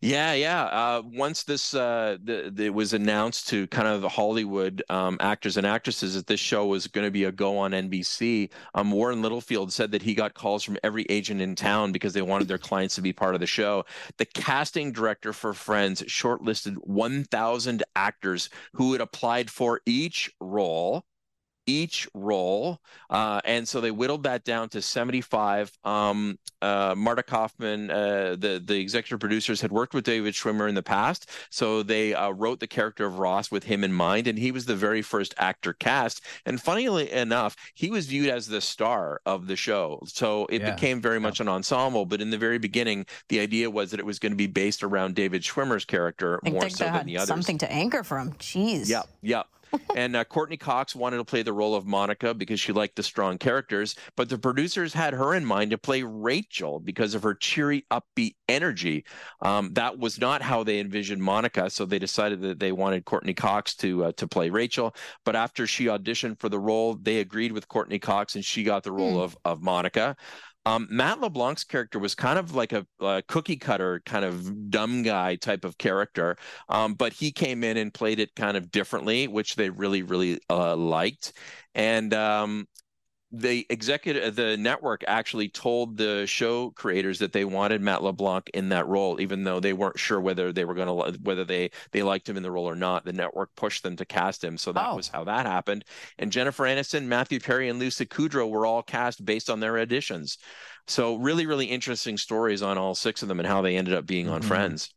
Yeah, 0.00 0.32
yeah. 0.32 0.64
Uh, 0.64 1.02
once 1.12 1.44
this 1.44 1.74
uh, 1.74 2.16
the, 2.22 2.50
the, 2.54 2.66
it 2.66 2.74
was 2.74 2.92
announced 2.92 3.48
to 3.48 3.66
kind 3.68 3.88
of 3.88 4.02
the 4.02 4.08
Hollywood 4.08 4.82
um, 4.88 5.16
actors 5.20 5.56
and 5.56 5.66
actresses 5.66 6.14
that 6.14 6.26
this 6.26 6.40
show 6.40 6.66
was 6.66 6.86
going 6.86 7.06
to 7.06 7.10
be 7.10 7.24
a 7.24 7.32
go 7.32 7.58
on 7.58 7.72
NBC, 7.72 8.50
um, 8.74 8.90
Warren 8.90 9.22
Littlefield 9.22 9.72
said 9.72 9.90
that 9.92 10.02
he 10.02 10.14
got 10.14 10.34
calls 10.34 10.62
from 10.62 10.78
every 10.82 11.06
agent 11.08 11.40
in 11.40 11.54
town 11.54 11.92
because 11.92 12.12
they 12.12 12.22
wanted 12.22 12.48
their 12.48 12.58
clients 12.58 12.94
to 12.96 13.02
be 13.02 13.12
part 13.12 13.34
of 13.34 13.40
the 13.40 13.46
show. 13.46 13.84
The 14.18 14.26
casting 14.26 14.92
director 14.92 15.32
for 15.32 15.54
Friends 15.54 16.02
shortlisted 16.02 16.74
1,000 16.82 17.82
actors 17.96 18.50
who 18.72 18.92
had 18.92 19.00
applied 19.00 19.50
for 19.50 19.80
each 19.86 20.30
role. 20.40 21.04
Each 21.66 22.08
role. 22.14 22.80
Uh, 23.08 23.40
and 23.44 23.66
so 23.68 23.80
they 23.80 23.90
whittled 23.90 24.22
that 24.24 24.44
down 24.44 24.68
to 24.70 24.82
75. 24.82 25.70
Um, 25.84 26.38
uh, 26.62 26.94
Marta 26.96 27.22
Kauffman, 27.22 27.90
uh, 27.90 28.36
the, 28.38 28.62
the 28.64 28.78
executive 28.78 29.20
producers, 29.20 29.60
had 29.60 29.72
worked 29.72 29.94
with 29.94 30.04
David 30.04 30.34
Schwimmer 30.34 30.68
in 30.68 30.74
the 30.74 30.82
past. 30.82 31.30
So 31.50 31.82
they 31.82 32.14
uh, 32.14 32.30
wrote 32.30 32.60
the 32.60 32.66
character 32.66 33.06
of 33.06 33.18
Ross 33.18 33.50
with 33.50 33.64
him 33.64 33.84
in 33.84 33.92
mind. 33.92 34.26
And 34.26 34.38
he 34.38 34.52
was 34.52 34.66
the 34.66 34.76
very 34.76 35.02
first 35.02 35.34
actor 35.38 35.72
cast. 35.72 36.22
And 36.44 36.60
funnily 36.60 37.10
enough, 37.10 37.56
he 37.74 37.90
was 37.90 38.06
viewed 38.06 38.28
as 38.28 38.46
the 38.46 38.60
star 38.60 39.20
of 39.26 39.46
the 39.46 39.56
show. 39.56 40.02
So 40.06 40.46
it 40.46 40.60
Yeah. 40.62 40.74
became 40.74 41.00
very 41.00 41.16
Yeah. 41.16 41.20
much 41.20 41.40
an 41.40 41.48
ensemble. 41.48 42.04
But 42.06 42.20
in 42.20 42.30
the 42.30 42.38
very 42.38 42.58
beginning, 42.58 43.06
the 43.28 43.40
idea 43.40 43.70
was 43.70 43.90
that 43.92 44.00
it 44.00 44.06
was 44.06 44.18
going 44.18 44.32
to 44.32 44.36
be 44.36 44.46
based 44.46 44.82
around 44.82 45.14
David 45.14 45.42
Schwimmer's 45.42 45.84
character 45.84 46.40
more 46.44 46.68
so 46.68 46.84
than 46.84 46.92
had 46.94 47.06
the 47.06 47.16
others. 47.16 47.28
something 47.28 47.58
to 47.58 47.70
anchor 47.72 48.02
from. 48.02 48.32
Jeez. 48.34 48.88
Yep, 48.88 49.08
yep. 49.22 49.46
And 49.94 50.14
uh, 50.14 50.24
Courteney 50.24 50.56
Cox 50.56 50.94
wanted 50.94 51.16
to 51.18 51.24
play 51.24 51.42
the 51.42 51.52
role 51.52 51.74
of 51.74 51.84
Monica 51.86 52.32
because 52.32 52.60
she 52.60 52.72
liked 52.72 52.96
the 52.96 53.02
strong 53.02 53.38
characters, 53.38 53.96
but 54.16 54.28
the 54.28 54.38
producers 54.38 54.94
had 54.94 55.14
her 55.14 55.34
in 55.34 55.44
mind 55.44 55.72
to 55.72 55.78
play 55.78 56.02
Rachel 56.04 56.78
because 56.78 57.14
of 57.14 57.22
her 57.24 57.34
cheery, 57.34 57.86
upbeat 57.90 58.34
energy. 58.48 59.04
Um, 59.40 59.72
that 59.74 59.98
was 59.98 60.18
not 60.20 60.42
how 60.42 60.62
they 60.62 60.78
envisioned 60.78 61.22
Monica, 61.22 61.70
so 61.70 61.84
they 61.84 61.98
decided 61.98 62.40
that 62.42 62.60
they 62.60 62.72
wanted 62.72 63.04
Courteney 63.04 63.34
Cox 63.34 63.74
to 63.76 64.04
uh, 64.04 64.12
to 64.12 64.28
play 64.28 64.50
Rachel. 64.50 64.94
But 65.24 65.34
after 65.36 65.66
she 65.66 65.86
auditioned 65.86 66.38
for 66.40 66.48
the 66.48 66.58
role, 66.60 66.94
they 66.94 67.18
agreed 67.20 67.52
with 67.52 67.68
Courteney 67.68 67.98
Cox, 67.98 68.36
and 68.36 68.44
she 68.44 68.62
got 68.62 68.84
the 68.84 68.92
role 68.92 69.14
Hmm. 69.14 69.22
of 69.22 69.36
of 69.44 69.62
Monica. 69.62 70.16
Um, 70.66 70.86
Matt 70.90 71.20
LeBlanc's 71.20 71.64
character 71.64 71.98
was 71.98 72.14
kind 72.14 72.38
of 72.38 72.54
like 72.54 72.72
a, 72.72 72.86
a 73.00 73.22
cookie 73.26 73.56
cutter, 73.56 74.02
kind 74.04 74.24
of 74.24 74.70
dumb 74.70 75.02
guy 75.02 75.36
type 75.36 75.64
of 75.64 75.78
character, 75.78 76.36
um, 76.68 76.94
but 76.94 77.12
he 77.12 77.32
came 77.32 77.64
in 77.64 77.76
and 77.76 77.92
played 77.92 78.20
it 78.20 78.34
kind 78.34 78.56
of 78.56 78.70
differently, 78.70 79.26
which 79.26 79.56
they 79.56 79.70
really, 79.70 80.02
really 80.02 80.38
uh, 80.50 80.76
liked. 80.76 81.32
And 81.74 82.12
um, 82.12 82.66
the 83.32 83.64
executive, 83.70 84.34
the 84.34 84.56
network 84.56 85.04
actually 85.06 85.48
told 85.48 85.96
the 85.96 86.26
show 86.26 86.70
creators 86.72 87.20
that 87.20 87.32
they 87.32 87.44
wanted 87.44 87.80
Matt 87.80 88.02
LeBlanc 88.02 88.50
in 88.54 88.70
that 88.70 88.88
role, 88.88 89.20
even 89.20 89.44
though 89.44 89.60
they 89.60 89.72
weren't 89.72 89.98
sure 89.98 90.20
whether 90.20 90.52
they 90.52 90.64
were 90.64 90.74
going 90.74 90.88
to 90.88 91.18
whether 91.20 91.44
they 91.44 91.70
they 91.92 92.02
liked 92.02 92.28
him 92.28 92.36
in 92.36 92.42
the 92.42 92.50
role 92.50 92.68
or 92.68 92.74
not. 92.74 93.04
The 93.04 93.12
network 93.12 93.54
pushed 93.54 93.82
them 93.84 93.96
to 93.96 94.04
cast 94.04 94.42
him, 94.42 94.58
so 94.58 94.72
that 94.72 94.90
Oh. 94.90 94.96
was 94.96 95.08
how 95.08 95.22
that 95.24 95.46
happened. 95.46 95.84
And 96.18 96.32
Jennifer 96.32 96.64
Aniston, 96.64 97.04
Matthew 97.06 97.38
Perry, 97.40 97.68
and 97.68 97.78
Lucy 97.78 98.04
Kudrow 98.06 98.48
were 98.50 98.66
all 98.66 98.82
cast 98.82 99.24
based 99.24 99.48
on 99.48 99.60
their 99.60 99.74
auditions. 99.74 100.36
So 100.88 101.16
really, 101.16 101.46
really 101.46 101.66
interesting 101.66 102.16
stories 102.18 102.62
on 102.62 102.78
all 102.78 102.94
six 102.94 103.22
of 103.22 103.28
them 103.28 103.38
and 103.38 103.46
how 103.46 103.62
they 103.62 103.76
ended 103.76 103.94
up 103.94 104.06
being 104.06 104.28
on 104.28 104.42
Mhm. 104.42 104.42
Friends. 104.42 104.90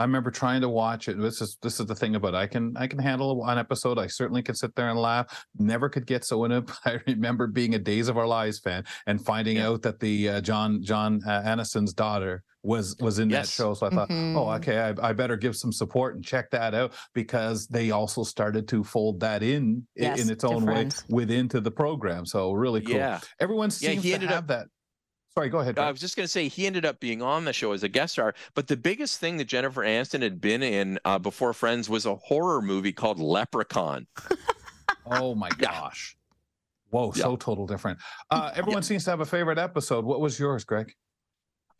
I 0.00 0.04
remember 0.04 0.30
trying 0.30 0.62
to 0.62 0.68
watch 0.70 1.08
it. 1.08 1.18
This 1.20 1.42
is 1.42 1.58
this 1.60 1.78
is 1.78 1.84
the 1.84 1.94
thing 1.94 2.14
about 2.16 2.32
it. 2.32 2.38
I 2.38 2.46
can 2.46 2.74
I 2.74 2.86
can 2.86 2.98
handle 2.98 3.44
an 3.46 3.58
episode. 3.58 3.98
I 3.98 4.06
certainly 4.06 4.42
can 4.42 4.54
sit 4.54 4.74
there 4.74 4.88
and 4.88 4.98
laugh. 4.98 5.44
Never 5.58 5.90
could 5.90 6.06
get 6.06 6.24
so 6.24 6.44
in 6.44 6.52
it. 6.52 6.70
I 6.86 6.98
remember 7.06 7.46
being 7.46 7.74
a 7.74 7.78
Days 7.78 8.08
of 8.08 8.16
Our 8.16 8.26
Lives 8.26 8.58
fan 8.60 8.84
and 9.06 9.22
finding 9.22 9.58
Yeah. 9.58 9.68
out 9.68 9.82
that 9.82 10.00
the 10.00 10.28
uh, 10.30 10.40
John 10.40 10.82
John 10.82 11.20
uh, 11.26 11.42
Aniston's 11.42 11.92
daughter 11.92 12.42
was 12.62 12.96
was 12.98 13.18
in 13.18 13.28
Yes. 13.28 13.48
that 13.48 13.52
show. 13.62 13.74
So 13.74 13.86
I 13.88 13.90
thought, 13.90 14.08
Mhm. 14.08 14.36
oh, 14.36 14.50
okay, 14.54 14.78
I, 14.80 15.10
I 15.10 15.12
better 15.12 15.36
give 15.36 15.54
some 15.54 15.70
support 15.72 16.14
and 16.14 16.24
check 16.24 16.50
that 16.52 16.72
out 16.74 16.94
because 17.14 17.66
they 17.66 17.90
also 17.90 18.22
started 18.22 18.68
to 18.68 18.82
fold 18.82 19.20
that 19.20 19.42
in 19.42 19.86
Yes, 19.96 20.18
in 20.22 20.30
its 20.30 20.40
to 20.44 20.48
own 20.48 20.64
way 20.64 20.88
within 21.10 21.46
to 21.50 21.60
the 21.60 21.70
program. 21.70 22.24
So 22.24 22.52
really 22.52 22.80
cool. 22.80 22.96
Yeah. 22.96 23.20
Everyone 23.38 23.68
Yeah, 23.68 23.90
seems 23.90 24.02
he 24.02 24.08
to 24.10 24.14
ended 24.14 24.30
have 24.30 24.38
up- 24.44 24.46
that. 24.48 24.66
Sorry, 25.34 25.48
go 25.48 25.60
ahead. 25.60 25.78
I 25.78 25.90
was 25.90 26.00
just 26.00 26.16
going 26.16 26.24
to 26.24 26.30
say 26.30 26.48
he 26.48 26.66
ended 26.66 26.84
up 26.84 26.98
being 26.98 27.22
on 27.22 27.44
the 27.44 27.52
show 27.52 27.72
as 27.72 27.82
a 27.84 27.88
guest 27.88 28.14
star, 28.14 28.34
but 28.54 28.66
the 28.66 28.76
biggest 28.76 29.20
thing 29.20 29.36
that 29.36 29.44
Jennifer 29.44 29.82
Aniston 29.82 30.22
had 30.22 30.40
been 30.40 30.62
in 30.62 30.98
uh, 31.04 31.18
before 31.20 31.52
Friends 31.52 31.88
was 31.88 32.04
a 32.04 32.16
horror 32.16 32.60
movie 32.60 32.92
called 32.92 33.18
Leprechaun. 33.20 34.06
Oh 35.12 35.34
my 35.34 35.48
Yeah. 35.58 35.70
gosh. 35.72 36.16
Whoa, 36.90 37.12
Yeah. 37.16 37.22
so 37.22 37.36
total 37.36 37.66
different. 37.66 37.98
Uh, 38.30 38.52
everyone 38.54 38.82
seems 38.82 39.02
to 39.04 39.10
have 39.10 39.20
a 39.20 39.24
favorite 39.26 39.58
episode. 39.58 40.04
What 40.04 40.20
was 40.20 40.38
yours, 40.38 40.62
Greg? 40.62 40.92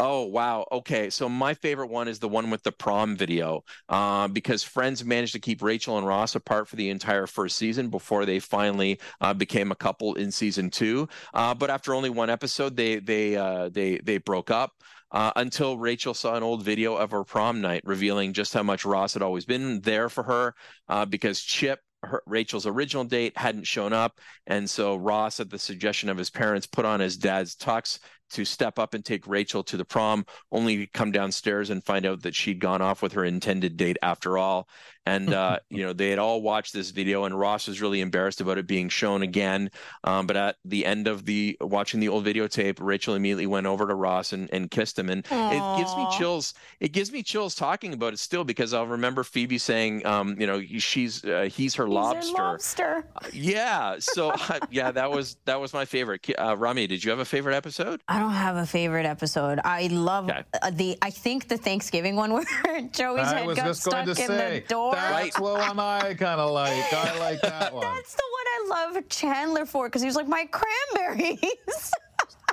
Oh 0.02 0.25
wow. 0.25 0.66
Okay, 0.73 1.11
so 1.11 1.28
my 1.28 1.52
favorite 1.52 1.88
one 1.88 2.09
is 2.09 2.19
the 2.19 2.28
one 2.28 2.49
with 2.49 2.62
the 2.62 2.73
prom 2.73 3.16
video, 3.16 3.64
uh, 3.90 4.28
because 4.28 4.62
Friends 4.62 5.04
managed 5.04 5.35
to 5.35 5.38
keep 5.38 5.61
Rachel 5.61 5.99
and 5.99 6.07
Ross 6.07 6.35
apart 6.35 6.69
for 6.69 6.76
the 6.76 6.88
entire 6.88 7.26
first 7.26 7.59
season 7.59 7.90
before 7.90 8.25
they 8.25 8.38
finally 8.38 8.99
uh, 9.21 9.35
became 9.35 9.71
a 9.71 9.75
couple 9.75 10.14
in 10.14 10.30
season 10.30 10.71
two. 10.71 11.07
Uh, 11.35 11.52
but 11.52 11.69
after 11.69 11.95
only 11.95 12.09
one 12.09 12.30
episode, 12.30 12.76
they 12.76 12.99
they 12.99 13.37
uh, 13.37 13.69
they 13.69 13.99
they 13.99 14.16
broke 14.16 14.50
up. 14.50 14.73
Uh, 15.12 15.33
until 15.37 15.76
Rachel 15.76 16.14
saw 16.14 16.37
an 16.37 16.45
old 16.45 16.62
video 16.62 16.95
of 16.95 17.11
her 17.11 17.25
prom 17.25 17.61
night, 17.61 17.83
revealing 17.85 18.33
just 18.33 18.54
how 18.54 18.62
much 18.62 18.85
Ross 18.85 19.12
had 19.12 19.23
always 19.23 19.45
been 19.45 19.80
there 19.80 20.09
for 20.09 20.23
her, 20.23 20.54
uh, 20.88 21.04
because 21.04 21.40
Chip, 21.42 21.80
her, 22.04 22.23
Rachel's 22.26 22.64
original 22.64 23.02
date, 23.02 23.37
hadn't 23.37 23.66
shown 23.66 23.92
up, 23.92 24.21
and 24.47 24.71
so 24.71 24.95
Ross, 24.95 25.40
at 25.40 25.50
the 25.50 25.59
suggestion 25.59 26.11
of 26.11 26.16
his 26.16 26.30
parents, 26.30 26.69
put 26.69 26.85
on 26.85 27.00
his 27.00 27.16
dad's 27.16 27.57
tux 27.57 27.99
to 28.30 28.44
step 28.44 28.78
up 28.78 28.94
and 28.94 29.04
take 29.04 29.26
Rachel 29.26 29.62
to 29.64 29.76
the 29.76 29.84
prom, 29.84 30.26
only 30.50 30.78
to 30.78 30.87
come 30.87 31.12
downstairs 31.12 31.70
and 31.70 31.84
find 31.84 32.06
out 32.06 32.22
that 32.22 32.34
she'd 32.34 32.60
gone 32.60 32.82
off 32.82 33.02
with 33.02 33.12
her 33.12 33.25
intended 33.25 33.76
date 33.76 33.99
after 34.02 34.38
all. 34.38 34.68
And 35.07 35.33
uh, 35.33 35.59
you 35.71 35.85
know 35.85 35.92
they 35.92 36.11
had 36.11 36.19
all 36.19 36.42
watched 36.42 36.73
this 36.73 36.90
video, 36.90 37.25
and 37.25 37.38
Ross 37.38 37.66
was 37.69 37.80
really 37.80 38.00
embarrassed 38.00 38.40
about 38.40 38.59
it 38.59 38.66
being 38.66 38.88
shown 38.88 39.23
again. 39.23 39.71
Um, 40.04 40.26
but 40.26 40.37
at 40.37 40.57
the 40.64 40.85
end 40.87 41.09
of 41.09 41.25
the 41.25 41.57
watching 41.61 42.00
the 42.00 42.09
old 42.09 42.25
videotape, 42.26 42.78
Rachel 42.80 43.14
immediately 43.14 43.47
went 43.47 43.66
over 43.66 43.87
to 43.87 43.95
Ross 43.95 44.33
and, 44.33 44.49
and 44.52 44.71
kissed 44.71 44.99
him, 44.99 45.09
and 45.11 45.25
it 45.30 45.76
gives 45.78 45.97
me 45.97 46.07
chills. 46.19 46.54
It 46.80 46.92
gives 46.92 47.11
me 47.12 47.23
chills 47.23 47.54
talking 47.54 47.92
about 47.95 48.12
it 48.12 48.19
still 48.19 48.45
because 48.45 48.75
I'll 48.75 48.87
remember 48.87 49.25
Phoebe 49.25 49.59
saying, 49.59 50.07
um, 50.07 50.37
you 50.38 50.47
know, 50.47 50.61
she's 50.78 51.25
uh, 51.25 51.49
he's 51.50 51.75
her 51.75 51.87
He's 51.87 51.92
a 51.92 51.95
lobster. 51.95 52.33
lobster. 52.42 53.04
Yeah. 53.33 53.97
So 53.99 54.33
yeah, 54.71 54.90
that 54.90 55.11
was 55.11 55.37
that 55.47 55.61
was 55.61 55.73
my 55.73 55.85
favorite. 55.85 56.28
Uh, 56.38 56.57
Rami, 56.57 56.87
did 56.87 57.02
you 57.02 57.11
have 57.11 57.21
a 57.21 57.25
favorite 57.25 57.54
episode? 57.57 58.00
I 58.09 58.19
don't 58.19 58.33
have 58.33 58.57
a 58.57 58.66
favorite 58.66 59.07
episode. 59.07 59.61
I 59.64 59.87
love 59.88 60.28
Okay. 60.30 60.42
uh, 60.62 60.71
the. 60.71 60.99
I 61.02 61.11
think 61.11 61.49
the 61.49 61.57
Thanksgiving 61.57 62.16
one 62.16 62.33
where 62.35 62.45
Joey's 62.92 63.26
I 63.28 63.40
head 63.40 63.57
got 63.57 63.76
stuck 63.76 64.07
in 64.07 64.14
say 64.14 64.61
the 64.61 64.66
door. 64.69 64.89
That's 64.92 65.12
Right. 65.12 65.32
the 65.35 65.42
one 65.42 65.78
I 65.78 66.14
kind 66.14 66.40
of 66.40 66.50
like. 66.50 66.92
I 66.92 67.18
like 67.18 67.40
that 67.42 67.73
one. 67.75 67.82
That's 67.82 68.14
the 68.14 68.23
one 68.30 68.47
I 68.47 68.92
love 68.94 69.09
Chandler 69.09 69.66
for 69.66 69.87
because 69.88 70.02
he 70.02 70.06
was 70.06 70.16
like 70.16 70.28
my 70.28 70.47
cranberries. 70.50 71.40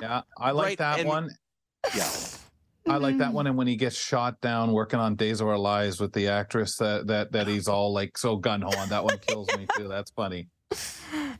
Yeah, 0.00 0.22
I 0.38 0.52
like 0.52 0.64
Right, 0.66 0.78
that 0.78 1.00
and- 1.00 1.08
one. 1.08 1.30
Yeah. 1.94 2.08
I 2.88 2.96
like 2.98 3.18
that 3.18 3.32
one. 3.32 3.46
And 3.48 3.56
when 3.56 3.66
he 3.66 3.74
gets 3.76 3.96
shot 3.96 4.40
down 4.40 4.72
working 4.72 5.00
on 5.00 5.16
Days 5.16 5.40
of 5.40 5.48
Our 5.48 5.58
Lives 5.58 6.00
with 6.00 6.12
the 6.12 6.28
actress 6.28 6.76
that 6.76 7.06
that 7.08 7.32
that 7.32 7.46
he's 7.48 7.66
all 7.68 7.92
like 7.92 8.16
so 8.16 8.36
gun 8.36 8.62
ho 8.62 8.70
on, 8.78 8.88
that 8.90 9.02
one 9.04 9.18
kills 9.18 9.48
me 9.58 9.66
too. 9.76 9.88
That's 9.88 10.10
funny. 10.12 10.48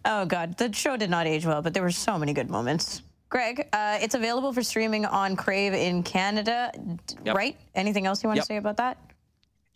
Oh 0.05 0.25
God, 0.25 0.57
the 0.57 0.73
show 0.73 0.97
did 0.97 1.11
not 1.11 1.27
age 1.27 1.45
well, 1.45 1.61
but 1.61 1.75
there 1.75 1.83
were 1.83 1.91
so 1.91 2.19
many 2.19 2.33
good 2.33 2.49
moments. 2.49 3.03
Greg, 3.29 3.69
uh, 3.73 3.99
it's 4.01 4.15
available 4.15 4.53
for 4.53 4.63
streaming 4.63 5.05
on 5.05 5.37
Crave 5.37 5.75
in 5.75 6.03
Canada, 6.03 6.73
Yep. 7.25 7.37
right? 7.37 7.57
Anything 7.75 8.07
else 8.07 8.23
you 8.23 8.29
want 8.29 8.37
Yep. 8.39 8.45
to 8.45 8.47
say 8.47 8.57
about 8.57 8.77
that? 8.79 8.97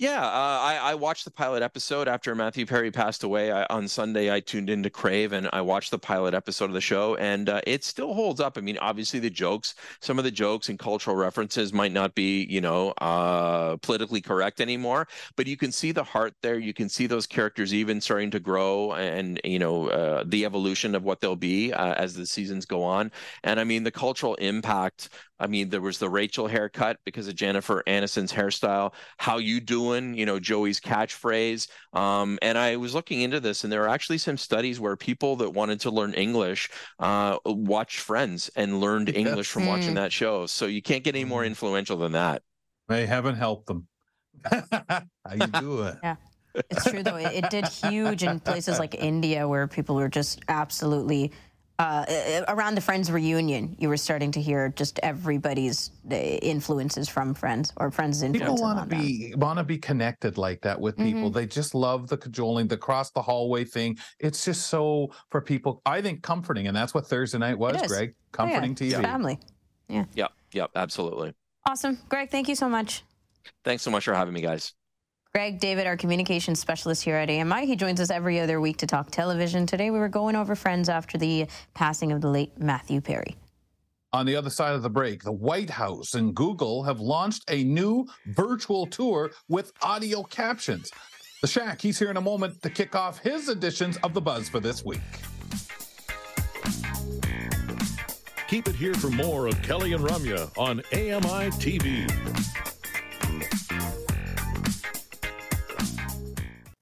Yeah, 0.02 0.26
uh, 0.26 0.58
I, 0.60 0.80
I 0.82 0.94
watched 0.96 1.24
the 1.24 1.30
pilot 1.30 1.62
episode 1.62 2.08
after 2.08 2.34
Matthew 2.34 2.66
Perry 2.66 2.90
passed 2.90 3.22
away. 3.22 3.52
I, 3.52 3.66
on 3.66 3.86
Sunday, 3.86 4.34
I 4.34 4.40
tuned 4.40 4.68
into 4.68 4.90
Crave 4.90 5.30
and 5.32 5.48
I 5.52 5.60
watched 5.60 5.92
the 5.92 5.98
pilot 6.00 6.34
episode 6.34 6.64
of 6.64 6.72
the 6.72 6.80
show, 6.80 7.14
and 7.14 7.48
uh, 7.48 7.60
it 7.68 7.84
still 7.84 8.12
holds 8.12 8.40
up. 8.40 8.58
I 8.58 8.62
mean, 8.62 8.78
obviously, 8.78 9.20
the 9.20 9.30
jokes, 9.30 9.76
some 10.00 10.18
of 10.18 10.24
the 10.24 10.32
jokes 10.32 10.68
and 10.68 10.76
cultural 10.76 11.14
references 11.14 11.72
might 11.72 11.92
not 11.92 12.16
be, 12.16 12.44
you 12.50 12.60
know, 12.60 12.90
uh, 12.98 13.76
politically 13.76 14.20
correct 14.20 14.60
anymore, 14.60 15.06
but 15.36 15.46
you 15.46 15.56
can 15.56 15.70
see 15.70 15.92
the 15.92 16.02
heart 16.02 16.34
there. 16.42 16.58
You 16.58 16.74
can 16.74 16.88
see 16.88 17.06
those 17.06 17.28
characters 17.28 17.72
even 17.72 18.00
starting 18.00 18.32
to 18.32 18.40
grow 18.40 18.94
and, 18.94 19.40
you 19.44 19.60
know, 19.60 19.86
uh, 19.86 20.24
the 20.26 20.44
evolution 20.44 20.96
of 20.96 21.04
what 21.04 21.20
they'll 21.20 21.36
be 21.36 21.72
uh, 21.72 21.94
as 21.94 22.16
the 22.16 22.26
seasons 22.26 22.66
go 22.66 22.82
on. 22.82 23.12
And 23.44 23.60
I 23.60 23.62
mean, 23.62 23.84
the 23.84 23.92
cultural 23.92 24.34
impact. 24.34 25.10
I 25.38 25.48
mean, 25.48 25.70
there 25.70 25.80
was 25.80 25.98
the 25.98 26.08
Rachel 26.08 26.46
haircut 26.46 26.98
because 27.04 27.26
of 27.26 27.34
Jennifer 27.34 27.82
Aniston's 27.88 28.32
hairstyle. 28.32 28.92
How 29.18 29.38
you 29.38 29.60
doing? 29.60 29.91
You 30.14 30.26
know, 30.26 30.38
Joey's 30.38 30.80
catchphrase. 30.80 31.68
Um, 31.92 32.38
and 32.42 32.56
I 32.56 32.76
was 32.76 32.94
looking 32.94 33.20
into 33.20 33.40
this, 33.40 33.64
and 33.64 33.72
there 33.72 33.82
are 33.84 33.88
actually 33.88 34.18
some 34.18 34.36
studies 34.36 34.80
where 34.80 34.96
people 34.96 35.36
that 35.36 35.50
wanted 35.50 35.80
to 35.80 35.90
learn 35.90 36.14
English 36.14 36.70
uh, 36.98 37.38
watched 37.44 37.98
Friends 38.00 38.50
and 38.56 38.80
learned 38.80 39.08
Yes. 39.08 39.16
English 39.16 39.48
from 39.50 39.66
watching 39.66 39.92
Mm. 39.92 39.96
that 39.96 40.12
show. 40.12 40.46
So 40.46 40.66
you 40.66 40.82
can't 40.82 41.04
get 41.04 41.14
any 41.14 41.24
more 41.24 41.44
influential 41.44 41.96
than 41.96 42.12
that. 42.12 42.42
May 42.88 43.06
heaven 43.06 43.34
help 43.34 43.66
them. 43.66 43.86
How 44.50 45.02
you 45.34 45.46
doing? 45.46 45.96
Yeah. 46.02 46.16
It's 46.70 46.84
true 46.84 47.02
though. 47.02 47.16
It, 47.16 47.44
it 47.44 47.50
did 47.50 47.66
huge 47.68 48.22
in 48.22 48.40
places 48.40 48.78
like 48.78 48.94
India 48.94 49.48
where 49.48 49.66
people 49.66 49.94
were 49.96 50.08
just 50.08 50.40
absolutely 50.48 51.32
uh, 51.78 52.04
uh, 52.08 52.44
around 52.48 52.74
the 52.74 52.80
Friends 52.80 53.10
reunion. 53.10 53.76
You 53.78 53.88
were 53.88 53.96
starting 53.96 54.30
to 54.32 54.40
hear 54.40 54.68
just 54.76 55.00
everybody's 55.02 55.90
uh, 56.10 56.14
influences 56.14 57.08
from 57.08 57.34
Friends 57.34 57.72
or 57.76 57.90
Friends' 57.90 58.22
influences. 58.22 58.60
People 58.60 58.68
influences 58.68 58.76
want 58.76 58.90
to 58.90 58.96
be 58.96 59.34
want 59.36 59.58
to 59.58 59.64
be 59.64 59.78
connected 59.78 60.38
like 60.38 60.60
that 60.62 60.80
with 60.80 60.96
people. 60.96 61.30
Mhm. 61.30 61.34
They 61.34 61.46
just 61.46 61.74
love 61.74 62.08
the 62.08 62.16
cajoling, 62.16 62.68
the 62.68 62.76
cross 62.76 63.10
the 63.10 63.22
hallway 63.22 63.64
thing. 63.64 63.98
It's 64.18 64.44
just 64.44 64.68
so 64.68 65.10
for 65.30 65.40
people. 65.40 65.82
I 65.86 66.00
think 66.02 66.22
comforting, 66.22 66.66
and 66.68 66.76
that's 66.76 66.94
what 66.94 67.06
Thursday 67.06 67.38
night 67.38 67.58
was, 67.58 67.80
is. 67.80 67.88
Greg. 67.88 68.14
Oh, 68.38 68.44
yeah. 68.44 68.60
Comforting 68.60 68.74
TV. 68.74 69.02
family. 69.02 69.38
Yeah. 69.88 70.04
Yep, 70.14 70.32
yep, 70.52 70.70
absolutely. 70.74 71.34
Awesome, 71.66 71.98
Greg. 72.08 72.30
Thank 72.30 72.48
you 72.48 72.54
so 72.54 72.68
much. 72.68 73.04
Thanks 73.64 73.82
so 73.82 73.90
much 73.90 74.04
for 74.04 74.14
having 74.14 74.34
me, 74.34 74.40
guys. 74.40 74.72
Greg 75.34 75.58
David, 75.60 75.86
our 75.86 75.96
communications 75.96 76.60
specialist 76.60 77.02
here 77.02 77.16
at 77.16 77.30
AMI, 77.30 77.64
he 77.64 77.74
joins 77.74 78.00
us 78.00 78.10
every 78.10 78.38
other 78.38 78.60
week 78.60 78.76
to 78.76 78.86
talk 78.86 79.10
television. 79.10 79.64
Today 79.64 79.90
we 79.90 79.98
were 79.98 80.10
going 80.10 80.36
over 80.36 80.54
Friends 80.54 80.90
after 80.90 81.16
the 81.16 81.46
passing 81.72 82.12
of 82.12 82.20
the 82.20 82.28
late 82.28 82.52
Matthew 82.58 83.00
Perry. 83.00 83.34
On 84.12 84.26
the 84.26 84.36
other 84.36 84.50
side 84.50 84.74
of 84.74 84.82
the 84.82 84.90
break, 84.90 85.22
the 85.22 85.32
White 85.32 85.70
House 85.70 86.12
and 86.12 86.34
Google 86.34 86.82
have 86.82 87.00
launched 87.00 87.50
a 87.50 87.64
new 87.64 88.06
virtual 88.26 88.86
tour 88.86 89.30
with 89.48 89.72
audio 89.80 90.22
captions. 90.22 90.90
The 91.40 91.48
Shack, 91.48 91.80
he's 91.80 91.98
here 91.98 92.10
in 92.10 92.18
a 92.18 92.20
moment 92.20 92.60
to 92.60 92.68
kick 92.68 92.94
off 92.94 93.18
his 93.18 93.48
editions 93.48 93.96
of 94.02 94.12
The 94.12 94.20
Buzz 94.20 94.50
for 94.50 94.60
this 94.60 94.84
week. 94.84 95.00
Keep 98.48 98.68
it 98.68 98.74
here 98.74 98.92
for 98.92 99.08
more 99.08 99.46
of 99.46 99.62
Kelly 99.62 99.94
and 99.94 100.04
Ramya 100.04 100.50
on 100.58 100.80
AMI 100.92 101.48
TV. 101.56 102.71